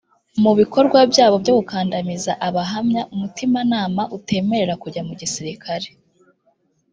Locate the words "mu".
0.43-0.51, 5.07-5.13